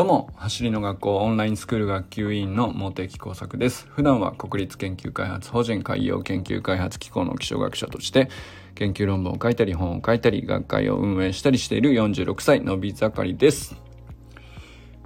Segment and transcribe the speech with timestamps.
[0.00, 3.86] どうも、走りの学校オンラインスクール学級委員の茂木耕作です。
[3.86, 8.30] 普段は国立研究開発法人海洋研究開発機構の気象学者として、
[8.76, 13.76] 研究論文を書いたり本を書いたり、学会を運営したりしている46歳のび盛りです。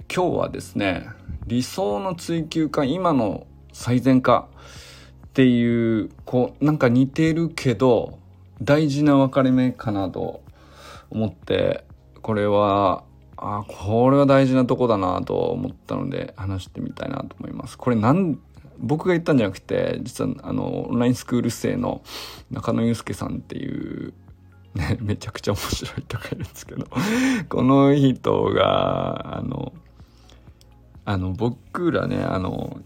[0.09, 1.09] 今日はですね、
[1.45, 4.47] 理想の追求か今の最善か
[5.27, 8.17] っていう、こう、なんか似てるけど、
[8.61, 10.41] 大事な分かれ目かなと
[11.09, 11.83] 思って、
[12.21, 13.03] これは
[13.37, 17.77] あこれは大事なとこだなと思ったので話してみたいなと思います。
[17.77, 18.39] これなん
[18.79, 22.01] 僕が言ったんじゃなくて実はあのオンラインスクール生の
[22.51, 24.13] 中野祐介さんっていう
[24.75, 26.85] ね、めちゃくちゃ面白い人がいるんですけど
[27.47, 29.71] この人があの
[31.05, 32.77] あの僕らねあの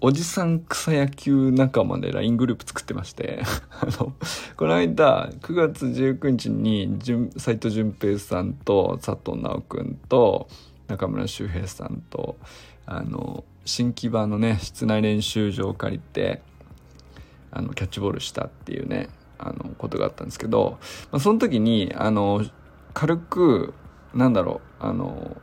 [0.00, 3.42] おじさん草野球仲間で LINE グループ作ってまして
[3.80, 4.12] あの、
[4.56, 6.98] この間、9月19日に、
[7.38, 10.48] 斎藤淳平さんと佐藤直くんと
[10.88, 12.36] 中村修平さんと、
[12.84, 16.42] あの、新木場のね、室内練習場を借りて、
[17.50, 20.78] あの、キャッチボールしたっていうね、あの、ことがあったんですけど、
[21.10, 22.44] まあ、その時に、あの、
[22.92, 23.72] 軽く、
[24.14, 25.38] なんだろう、あの、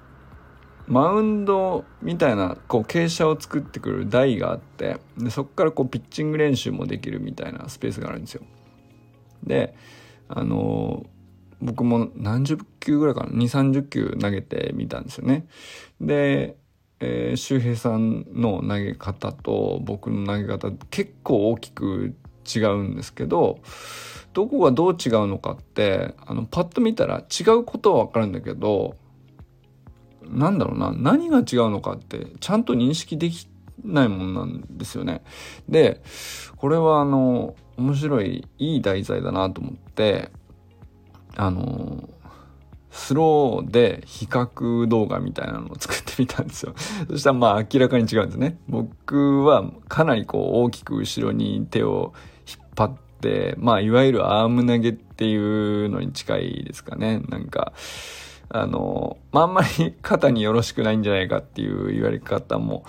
[0.87, 8.43] マウンドみたいなこう傾斜を作ってくる台があってでそこからこうピッチング練習もできるみたいなスペースがあるんですよ。
[9.43, 9.75] で
[10.27, 11.05] あの
[11.61, 15.47] 僕も何十球ぐらいかな2 3 0球投げてみたんですよね。
[16.01, 16.57] で、
[16.99, 22.15] えー、周平さんの投げ方と僕の投げ方結構大きく
[22.53, 23.59] 違うんですけど
[24.33, 28.97] どこがどう違うのかってあのパッと見たら違うことは分かるんだけど
[30.29, 33.47] なんだろうな、何が違うのかってちゃんと認識でき
[33.83, 35.23] ないもんなんですよね。
[35.69, 36.01] で、
[36.57, 40.31] これはあの、面白い、いい題材だなと思って、
[41.35, 42.09] あの、
[42.93, 46.73] スローで比較動画みたいなのを作ってみたんですよ。
[47.09, 48.59] そしたらまあ明らかに違うんですね。
[48.69, 52.13] 僕はかなりこう大きく後ろに手を
[52.47, 57.19] 引っ張って、まあいわゆるアーム投げっていうのに近いですかね。
[57.29, 57.73] なんか、
[58.49, 62.83] あの、まあ、んまり肩によろしくないんじゃないかっていう 言われ方も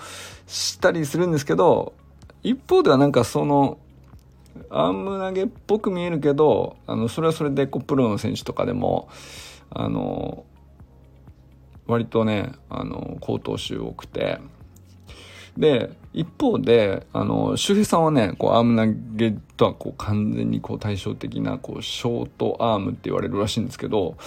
[0.47, 1.93] したりするんですけど、
[2.43, 3.77] 一方ではなんかその、
[4.69, 9.09] アーム投げっぽく見えるけど、あの、それはそれでこう、プロの選手とかでも、
[9.69, 10.45] あの、
[11.87, 14.39] 割とね、あの、好投手多くて、
[15.57, 24.17] で、一方で、あの、周平さんはね、こう、アーム投げとは、こう、完全に、こう、対照的な、こう、ショートアームって言われるらしいんですけど、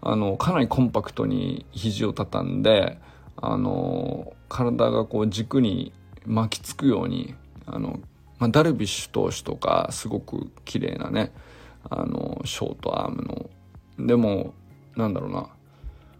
[0.00, 2.98] あの、かなりコンパクトに肘を畳んで、
[3.36, 5.92] あの、体がこう、軸に
[6.26, 7.34] 巻きつくように、
[7.66, 8.00] あの、
[8.38, 11.32] まあ、ダルビッシュ投手とか、すごく綺麗なね、
[11.90, 13.22] あの、ショートアーム
[13.98, 14.54] の、でも、
[14.96, 15.48] なんだろうな、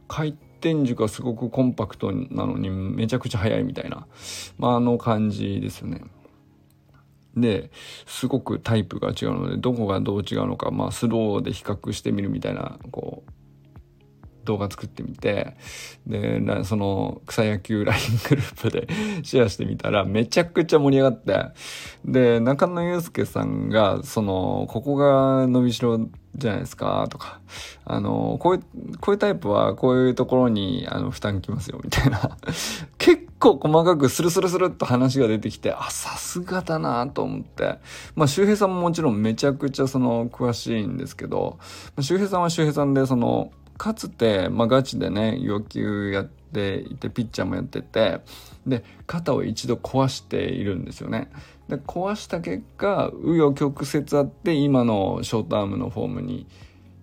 [0.08, 4.06] 回軸がすごくコンパクトなのにめちゃくちゃ速いみたいな、
[4.58, 6.02] まあ、あの感じですよね。
[7.36, 7.70] で、
[8.06, 13.30] すごくタイプが違うので、どこがどう違うのか、まあ、スローで比較してみるみたいな、こう、
[14.48, 15.56] 動画作ってみて、
[16.06, 18.88] で、その草野球 LINE グループで
[19.22, 21.50] シェアしてみたらめちゃくちゃ盛り上がって、
[22.06, 26.08] で、中野祐介さんが、その、ここが伸びしろ
[26.38, 27.41] じゃないですか、とか、
[27.84, 32.37] あの、こういう、こういうタイプはこういうところに、あの、負担きますよ、みたいな。
[32.99, 37.78] 結構細かくスルスルスルっと話が出てきて、あ、さすがだなと思って。
[38.15, 41.59] まあ、周平さんももちろんめちゃくちゃその、詳しいんですけど、
[42.00, 48.20] 周平さんは周平さんで、その、かつて、まあ、ガチでね、要求やっていて、ピッチャーもやってて、
[48.66, 51.30] で、肩を一度壊しているんですよね。
[51.68, 56.48] で、壊した結果、紆余曲折あって、今のショートアームのフォームに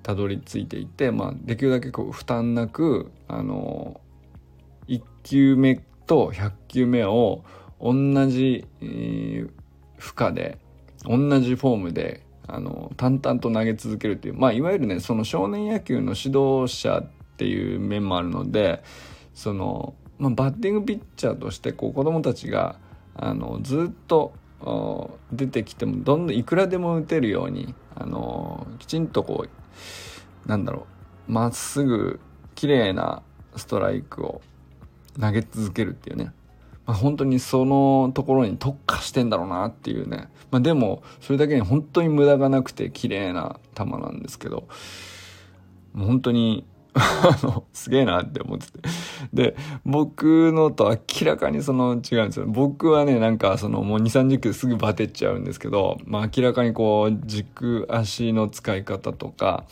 [0.04, 4.02] たどり着いていて、まあ、できるだけこう、負担なく、あの、
[4.90, 7.44] 1球目と100球目を
[7.80, 7.94] 同
[8.28, 9.50] じ、えー、
[9.98, 10.60] 負荷で、
[11.06, 18.84] 同じフォームであの淡々と投げ続けるっていう、まあ、いわゆるねその少年野球の指導者っていう面もあるので
[19.34, 22.78] その、まあ、バッティングピッチャーとしてこう子供たちが
[23.16, 24.34] あのずっと
[25.32, 30.86] 出てきてもどんどんいくらでも打てるようにあのきちんとこうなんだろ
[31.28, 32.20] うまっすぐ
[32.56, 33.22] 綺麗な
[33.56, 34.42] ストライクを
[35.20, 36.32] 投げ続けるっていうね。
[36.86, 40.30] まあ、本当にそのところに特化してんだろうなっていうね。
[40.52, 44.68] まあ、でも、それだけに本当に無駄がなくて綺麗な球なんですけど、
[45.96, 46.66] 本当に
[46.96, 48.80] あの、すげえなって思ってて。
[49.34, 49.56] で、
[49.86, 52.46] 僕のと明らかにその違うんですよ。
[52.48, 59.66] 僕はね、なんかそのもう2、30球すぐバテっちゃうんですけど、まあ明らかにこう、軸足の使い方とか、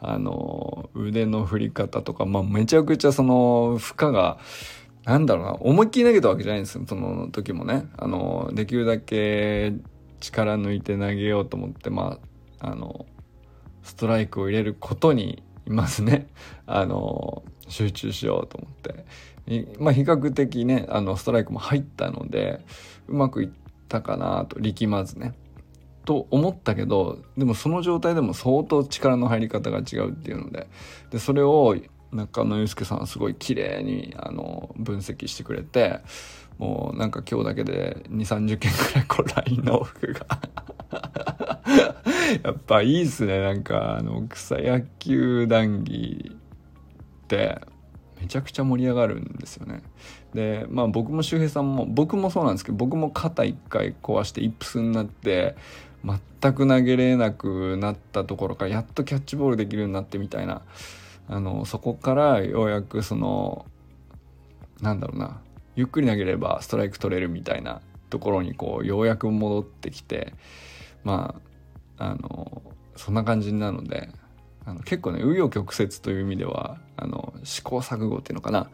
[0.00, 4.38] あの、腕の振り方とか、まあめちゃくちゃその負荷が、
[5.04, 7.88] なんだろうな、思いっきり投げたわけじゃないんですよ、その時もね。
[7.96, 9.72] あの、できるだけ
[10.20, 12.18] 力抜いて投げようと思って、ま
[12.60, 13.06] あ、あの、
[13.82, 16.28] ストライクを入れることにい、まずね、
[16.66, 19.04] あの、集中しようと思って。
[19.78, 22.60] まあ、比較的ね、あの、ストライクも入ったので、
[23.08, 23.50] うまくいっ
[23.88, 25.34] たかなと、力まずね。
[26.04, 30.68] と思ったけど、でもその状態でも相当力の入り方が違うっていうので、
[31.10, 31.76] で、それを
[32.12, 36.00] 中野祐介さんすごい綺麗にあの分析してくれて
[36.58, 40.26] もうなんか今日だけで2 3 0件くらいこう LINE の往復が。
[42.44, 43.40] やっぱいいっすね。
[43.40, 47.60] なんかあの草野球談義って
[48.20, 49.82] めちゃくちゃ盛り上がるんですよね。
[50.34, 55.56] でまあ僕も周平さんも僕もそうなんですけど僕も肩一回壊してイップスになって
[56.04, 60.62] 全く投げれなくなったところからやっとキャッチボールできるようになってみたいな
[61.32, 63.64] あのそこからようやくその
[64.82, 65.40] なんだろうな
[65.76, 67.80] ゆっくり投げればストライク取れるみたいな
[68.10, 70.34] ところにこうようやく戻ってきて
[71.04, 71.34] ま
[71.96, 72.62] ああの
[72.96, 74.10] そんな感じなので
[74.66, 78.68] あの結構ね紆余曲折という意味ではあの試行錯誤っていうのかな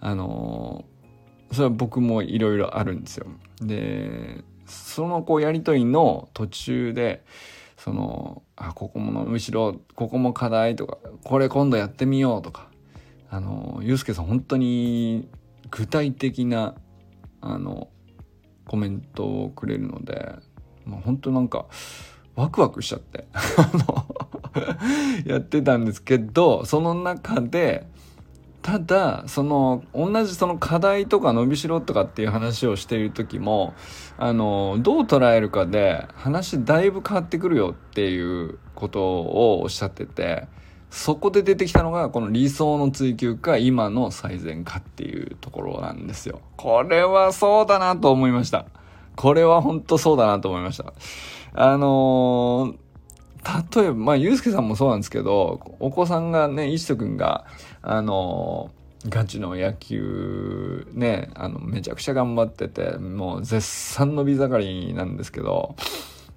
[0.00, 0.84] あの
[1.52, 3.26] それは僕もいろいろあるんですよ。
[3.60, 7.22] でそのこうやり取りの途中で
[7.82, 12.70] そのあここもの後ろここも課題とかこれ今度やってみようとか。
[13.28, 15.26] あのゆうすけさん本当に
[15.70, 16.74] 具体的な
[17.40, 17.88] あの
[18.68, 20.34] コメントをくれるので、
[20.84, 21.64] まあ、本当なんか
[22.34, 23.26] ワクワクしちゃって。
[25.24, 27.86] やってたんですけどその中で
[28.62, 33.74] ただその同じその課題とか伸びしろとかっていう話をしている時も
[34.18, 40.46] あのどう捉えるかで話だいぶ変わってくるよっていうことをおっしゃってて
[40.90, 46.42] そこで出てきたのがこの理想の追求か今の最善かっていうところなんですよ。
[46.58, 48.66] これはそうだなと思いました。
[49.16, 50.92] これは本当そうだなと思いました。
[51.54, 52.76] あのー、
[53.74, 57.44] 例えば、まあ、ゆうすけさんもそうなんですけど、お子さんがね、いしとくんが、
[57.82, 58.70] あの
[59.08, 65.74] ガチの野球ねあのめちゃくちゃ頑張っててもう絶賛伸び盛りなんですけど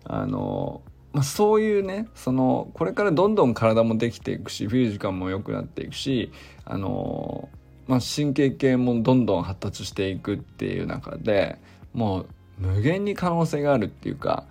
[0.04, 0.82] あの
[1.14, 6.30] まあ、そういうねそのこれからどんどん体もできていくしフィジカルも良くなっていくし
[6.66, 7.48] あの、
[7.88, 11.58] まあ、神経系もどんどん発達していくっていう中で
[11.94, 14.44] もう無限に可能性があるっていうか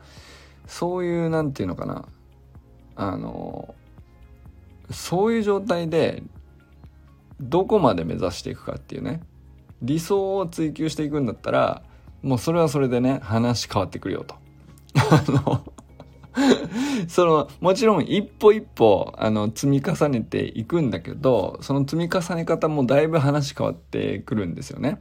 [0.66, 2.06] そういうなんていうのかな
[2.96, 3.74] あの
[4.90, 6.22] そういう状態で
[7.40, 9.20] どこまで目指していくかっていうね
[9.82, 11.82] 理想を追求していくんだったら
[12.22, 14.36] もうそれはそれでね話変わってくるよと。
[14.96, 15.64] あの
[17.08, 25.00] そのもちろん一歩一歩あの積み重ねていくんだけどその積み重ね方もだいぶ話変わってくるんですよね。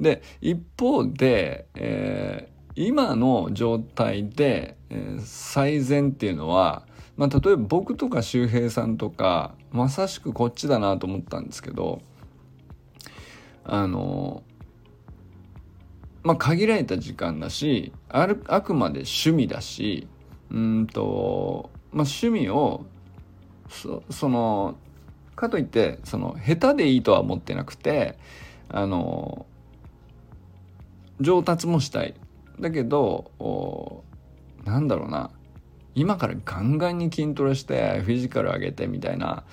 [0.00, 6.86] で一方で、えー、今の状態で、えー、最善っていうのは
[7.18, 12.00] まあ、例えば僕とか周平さんとかまさしくこっちだなと思ったんですけど
[13.64, 14.44] あの
[16.22, 20.06] まあ限られた時間だしあるあくまで趣味だし
[20.50, 22.86] うんと、まあ、趣味を
[23.68, 24.76] そその
[25.34, 28.16] かといってその下手でいいとは思ってなくて
[28.68, 29.44] あの
[31.20, 32.14] 上達もしたい。
[32.60, 34.04] だけど
[34.64, 35.30] なんだろうな
[35.94, 39.44] 今からガンガンに筋トレしてフィジカル上げてみたいな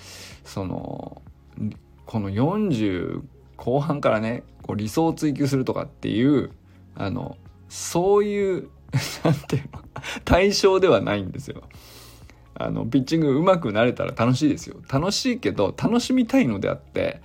[0.43, 1.21] その
[2.05, 3.23] この40
[3.57, 6.51] 後半からねこう理想を追求するとかっていう
[6.95, 7.37] あの
[7.69, 8.69] そういう
[9.23, 9.81] なんていうの
[10.23, 11.63] 対象ではないんですよ。
[12.57, 14.77] あのピッチング上手くなれたら楽しいですよ。
[14.89, 17.21] 楽しいけど楽しみたいのであって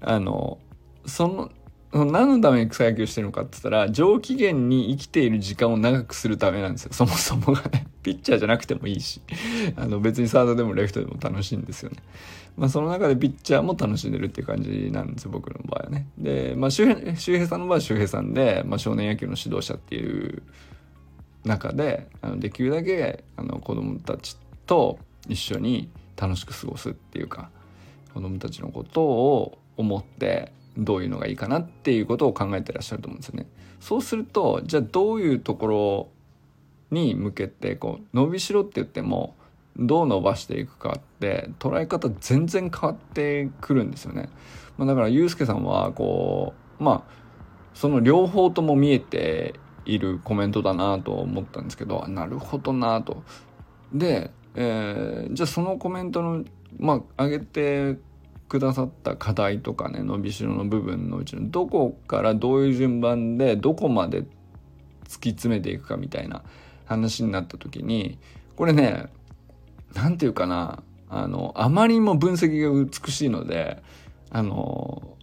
[0.00, 0.58] あの
[1.06, 1.50] その
[1.92, 6.92] 何のために草野球してるのかって言ったら上機嫌に生きている時間を長くするためなんですよ。
[6.92, 7.86] そもそもがね。
[8.02, 9.22] ピッチャーじゃなくてもいいし。
[9.76, 11.96] あの別にサードでもレフトでも楽しいんですよね。
[12.58, 16.06] まあその中でピッチャーも楽しんでるっていう感じなんですよ僕の場合はね。
[16.18, 20.42] でまあ周平周平さんの場合は周平さんで、まあ、少年野球の指導者っていう
[21.44, 27.50] 中であのできるだけあの子供たちと一緒に楽しく過ごすっていうか
[28.12, 33.46] 子供たちのことを思ってどういうのがいいかなっていうことを考えてらっしゃると思うんですよね。
[33.80, 36.08] そうするとじゃあどういうところ
[36.90, 39.34] に向けてこう伸びしろって言っても
[39.76, 44.28] どう伸ばしていくかって捉え方全然変わってくるんですよね。
[44.76, 47.12] まあ、だからユうスケさんはこうまあ
[47.74, 49.54] その両方とも見えて
[49.84, 53.22] いるコメントだなと思ったんですけどなるほどなと。
[53.92, 56.44] で、えー、じゃあそのコメントの
[56.78, 57.96] まあ上げて
[58.48, 64.22] くださった課題とかね伸びしろの部分のうちのどこからどういう順番でどこまで
[65.04, 66.42] 突き詰めていくかみたいな
[66.86, 68.18] 話になった時に
[68.56, 69.06] これね
[69.94, 73.82] 何て言うかなあのあまりにも分析が美しいので
[74.30, 75.16] あの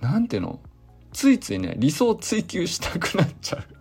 [0.00, 0.60] 何ていうの
[1.12, 3.79] ついついね理想を追求したくなっちゃう。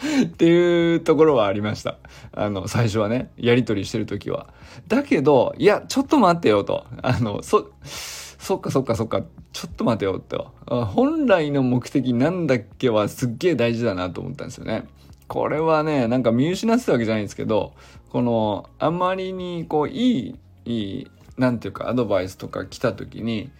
[0.24, 1.98] っていうところはありました。
[2.32, 4.48] あの、最初はね、やりとりしてる時は。
[4.88, 6.86] だけど、いや、ちょっと待ってよと。
[7.02, 10.52] あの、そ、そっかそっかそっか、ちょっと待てよと。
[10.66, 14.84] 本来の目的なんだっけはすっげえ大事だなと思ったんですよね。
[15.28, 17.74] これはね、なんか見失ってたわけじゃないんですけど、
[18.08, 23.50] この、あまりにこう、いい、いい、なんていうかアドバイスとか来た時に、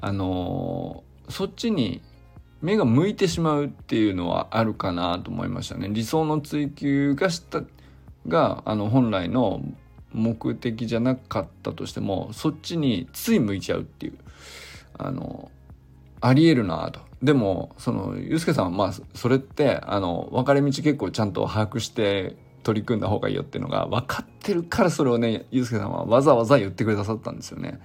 [0.00, 2.02] あのー、そっちに
[2.64, 5.88] 目が向いてしまうっていうのはあるかなと思いましたね。
[5.90, 7.62] 理想の追求がした
[8.26, 9.60] があの本来の
[10.14, 14.14] 目的じゃなかったとしてもそっちについ向いちゃうっていう
[14.96, 15.50] あの
[16.22, 17.00] ありえるなと。
[17.22, 27.78] でもそのユースケさんはまあそれってあの分かれ道結構ちゃんと把握して取り組んだ方がいいよっていうのが分かってるからそれをねユースケさんはわざわざ言ってくださったんですよね。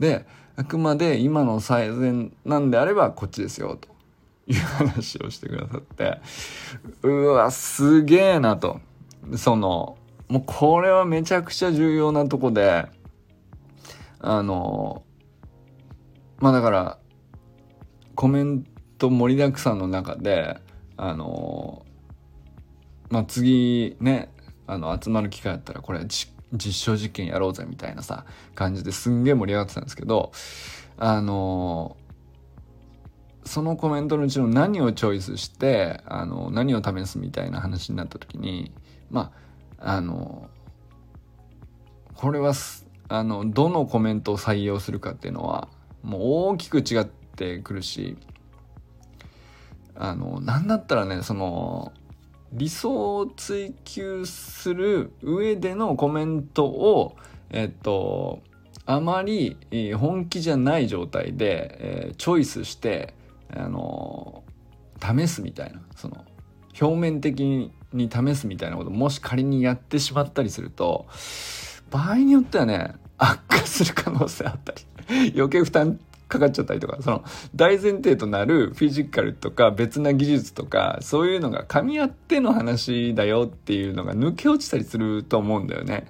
[0.00, 3.95] であくまで今の最善なんであればこっちですよと。
[4.46, 6.20] いう話をしてくださって、
[7.02, 8.80] うわ、すげえなと。
[9.36, 9.98] その、
[10.28, 12.86] もうこれはめちゃくちゃ重要なとこで、
[14.20, 15.02] あの、
[16.38, 16.98] まあだから、
[18.14, 18.64] コメン
[18.98, 20.60] ト盛りだくさんの中で、
[20.96, 21.84] あの、
[23.10, 24.30] まあ次ね、
[24.66, 28.24] あの、集まる機会あったら、これ実証実験やろうぜみたいなさ、
[28.54, 30.32] 感じですんげえ盛り上がってたんですけど、
[30.98, 31.96] あの、
[33.46, 38.72] そのコメントのうちの何をチョイスしてあの何を試すみたいな話になった時に
[39.10, 39.32] ま
[39.78, 40.50] ああの
[42.14, 42.54] これは
[43.08, 45.68] あのどのコメントを採用するかっていうのは
[46.02, 48.16] もう大きく違ってくるし
[49.94, 51.92] あの何だったらねその
[52.52, 57.16] 理想を追求する上でのコメントを
[57.50, 58.40] えっと
[58.86, 59.56] あまり
[59.96, 63.14] 本気じゃない状態で、えー、チョイスして
[63.54, 64.42] あの
[65.00, 66.24] 試すみたいなその
[66.80, 71.06] 表面的に試すみたいなこともし仮にやってしまったりすると
[71.90, 75.98] 場合によってはね悪化する可能性あったり 余計負担
[76.28, 77.24] かかっちゃったりとかその
[77.54, 86.08] 大前提となるフィジカルとか別な技術とかそういうのが噛み合っての話だよっていうのが抜け落ちたりすると思うんだよね。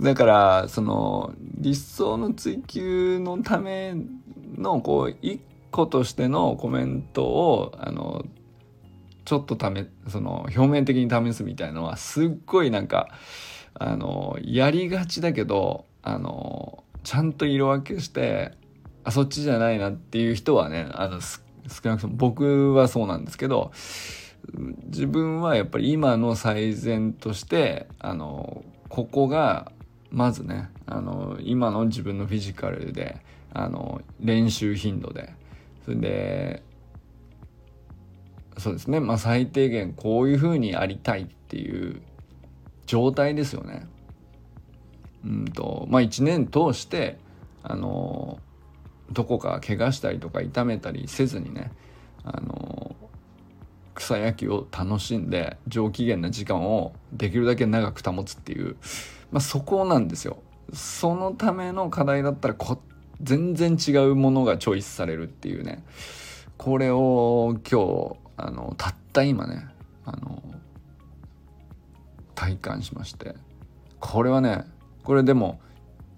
[0.00, 3.96] だからその理想の追求のため
[4.56, 5.40] のこう一
[5.76, 8.24] 個としてのコメントをあの
[9.26, 13.08] ちょっとためその表面的に試すみたいのはすっごいなんか
[13.74, 18.52] あのやりがちだけどあのちゃんと色分けして
[19.04, 21.40] あそっちじゃないなっていう人はねあの少
[21.90, 23.70] なくとも僕はそうなんですけど
[24.86, 29.72] 自分はやっぱり今の最善としてあのここが
[30.10, 33.20] まずねあの今の自分のフィジカルで
[33.52, 35.34] あの練習頻度で
[35.86, 36.62] それで
[38.58, 42.02] そうですねまあ最低限こういうふうにありたいっていう
[42.86, 43.86] 状態ですよね。
[45.24, 47.18] うんとまあ1年通して
[47.62, 48.40] あの
[49.12, 51.70] どこか怪我したりとか痛めたりせずにね
[52.24, 52.96] あの
[53.94, 58.76] 草野球を楽しんで上機嫌な時間をできるだけ長く保つっていう、
[59.30, 60.38] まあ、そこなんですよ。
[60.72, 62.80] そのための課題だったらこ
[63.22, 65.84] 全然違うものがチョイスされるっていうね。
[66.56, 69.66] これを今日あのたった今ね
[70.04, 70.42] あの
[72.34, 73.34] 体感しまして。
[74.00, 74.64] これはね
[75.02, 75.60] これでも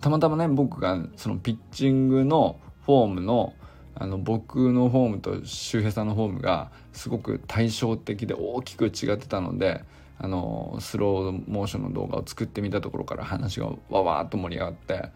[0.00, 3.54] たまたまね僕がそのピッチングのフォームの
[4.00, 9.82] あの僕のフォームと周平さんのフォームがすごく対照的で大きく違ってたので
[10.18, 15.10] あのスローモーションの動画を作ってみたところから話がわわっと盛り上がって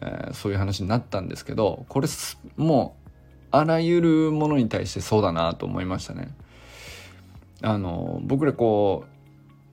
[0.00, 2.08] えー、そういう話になったんですけどこれ
[2.56, 3.08] もう
[3.50, 6.28] あらゆるものに対してそうだなと思いましたね。
[7.62, 9.04] あの僕らこ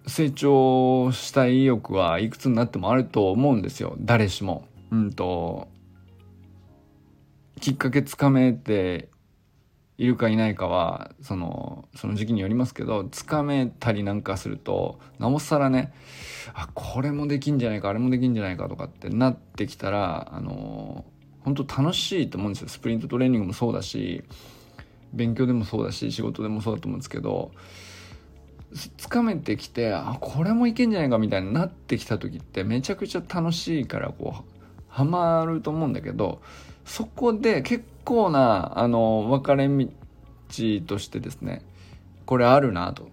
[0.05, 4.65] う成長したい意欲はいくつになってもあると思うんですよ誰しも。
[4.91, 5.67] うんと
[7.59, 9.09] きっかけつかめて
[9.97, 15.93] いるかいないかはそのその時期によりますけどつかめたりなんかするとなおさらね
[16.53, 21.05] あこれもできんじゃないかあれもできんじゃないかとかってなってきたらあの
[21.41, 22.69] 本当楽しいと思うんですよ。
[22.69, 24.23] スプリントトレーニングもそうだし
[25.13, 27.51] 勉強でもそうだし仕事でもそうだと思うんですけど
[28.97, 34.43] つかめてきてあこれもいけんじゃないかみたいになってきた時ってめちゃくちゃ楽しいからこう
[34.89, 36.41] ハマると思うんだけど
[36.85, 39.87] そこで結構なあの分かれ道
[40.85, 41.63] としてですね
[42.25, 43.09] これあるなと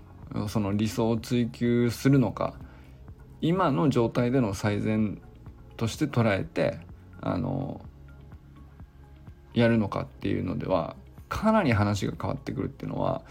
[0.49, 2.55] その理想を追求するのか
[3.41, 5.21] 今の状態での最善
[5.77, 6.79] として捉えて
[7.21, 7.81] あの
[9.55, 10.97] やるのかっていうのでは
[11.29, 13.23] かなり話が変わってくるっていうのは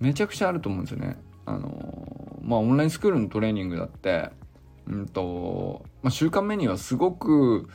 [0.00, 1.16] めちゃくちゃあると思うんですよね。
[1.44, 4.30] あのまあオンラインスクールのトレーニングだって
[4.86, 7.68] うんと、まあ、週間メニューはすごく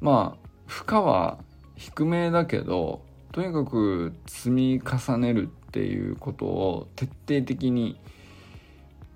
[0.00, 1.38] まあ負荷は
[1.76, 3.02] 低めだけど
[3.32, 8.00] とにかく積み重ねるっていうことを徹底的に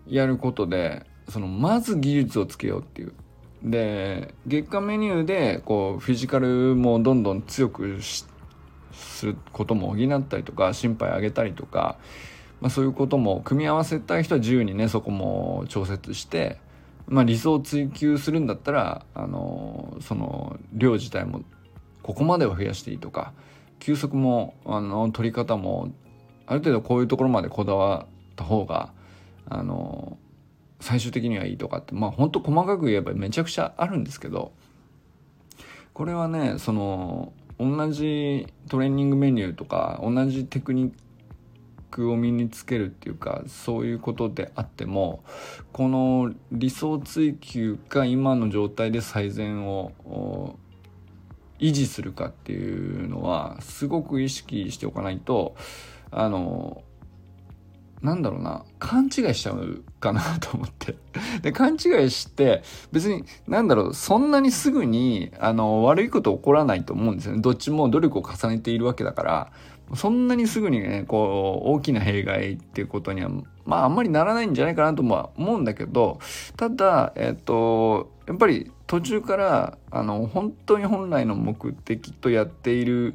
[0.06, 3.14] やることでそのまず技術をつけようっていう。
[3.62, 11.98] で月間メニューでこうフィジカルもどんどん強くすることも補ったりとか心配上げたりとか、
[12.62, 16.58] まあ、そういうことも組み合わせたい人は自由にねそこも調節して
[17.10, 21.42] まあ、理想を追求するんだったらあのその量自体も
[22.10, 23.32] ここまでは増やしていいとか
[23.78, 25.92] 休息もあの取り方も
[26.46, 28.92] ある程度こういうところまでこだわった方が
[29.48, 30.18] あの
[30.80, 34.50] 最終的にはいいとかってまあ本当細かく言えばめちゃくちゃあるんですけど
[35.92, 40.92] これはねその同じトレーニングメニューとか同じテクニッ
[41.90, 45.22] クを身につけるっていうかそういうことであっても
[45.72, 50.58] この理想追求が今の状態で最善を
[51.60, 55.54] 維持するかっていうのはすごく意識しておかないと
[56.10, 56.82] あの
[58.02, 60.96] なんだろうな勘違いしちゃうかなと思って。
[61.42, 62.62] で勘違いして
[62.92, 67.42] 別になんだろうそんなにすぐにあの悪いこと起こらないと思うんですよね。
[67.42, 69.52] どっちも努力を重ねているわけだから。
[69.94, 73.30] そんなにすぐにね、こう、大きな弊害っていうことには、
[73.64, 76.20] まあ、あんまりならないんじゃないかなとは思うんだけど、
[76.56, 83.14] ただ、えっと、やっぱり途中から、あの、本当に本来の目的とやっている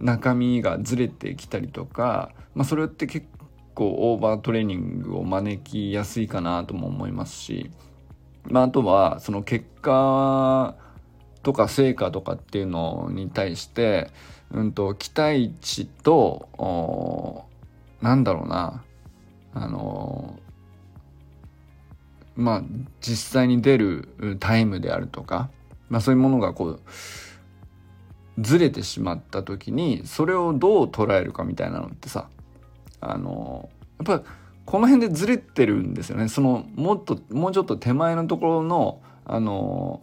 [0.00, 3.28] 中身がずれてきたりとか、まあ、それって結
[3.72, 7.70] 構オーバートレーニングを招きやすいかなとも思いますし、
[8.46, 10.74] まあ、あとは、その結果
[11.44, 14.10] とか成果とかっていうのに対して、
[14.50, 17.46] うんと、期待値と、
[18.00, 18.82] なんだろうな、
[19.54, 20.40] あの、
[22.36, 22.62] まあ、
[23.00, 25.50] 実際に出るタイムであるとか、
[25.88, 26.80] まあそういうものがこう、
[28.38, 32.28] ずれてしまった時に、それをどう捉えるかみたいなのってさ、
[33.00, 33.68] あの、
[34.04, 34.24] やっぱ
[34.64, 36.28] この辺でずれてるんですよね。
[36.28, 40.00] その、もっと、もうちょっと手前のところの、あの、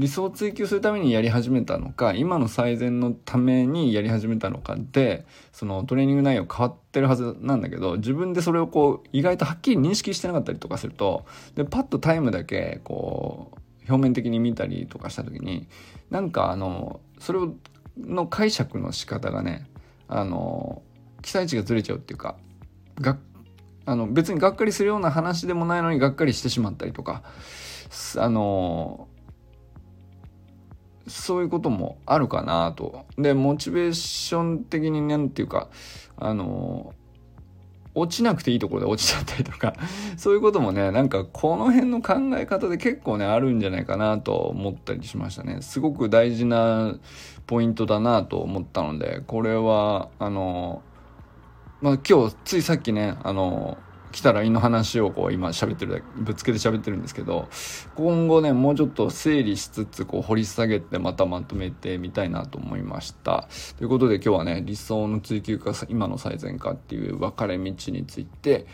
[0.00, 15.68] 理想を追求するためにやり始めたのか今の最善のためにやり始めたのかでそのトレーニング内容変わってるはずなんだけど自分でそれをこう意外とはっきり認識してなかったりとかするとでパッとタイムだけこう表面的に見たりとかした時に
[16.08, 17.54] なんかあのそれを
[17.98, 19.66] の解釈の仕方がね
[20.08, 20.80] あの
[21.20, 22.36] 期待値がずれちゃうっていうか
[22.98, 23.18] が
[23.84, 27.22] あの別にがっかりするような話でもないのにがっかりしてしまったりとか
[28.16, 29.08] あの
[31.10, 33.04] そういうこともあるかなと。
[33.18, 35.68] で、モチベーション的になんていうか、
[36.16, 36.94] あの、
[37.94, 39.74] 落ちなくていいところで落ちちゃったりとか、
[40.16, 45.58] そういうこともね、なんかこの辺の考え方で結構ね、あるんじゃないかなと思ったりしましたね。
[45.60, 46.94] すごく大事な
[47.46, 50.82] ポイントだなと思ったので、これは、あの、
[51.80, 53.78] まあ今日、ついさっきね、あの、
[54.12, 57.48] 来たらいの話をこう今喋ってるぶつけて喋ってるんですけど
[57.94, 63.48] 今後ねもうちょっと整理しつつこう掘り下げてまたまとめてみたいなと思いました。
[63.78, 67.74] ということで今日はね理想の追求か今の最善かっていう分かれ道に
[68.06, 68.66] ついて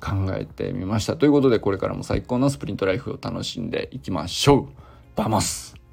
[0.00, 1.16] 考えてみました。
[1.16, 4.68] ということでこれからも最高のスプリントライフを楽しんでいきましょう。
[5.16, 5.83] Vamos。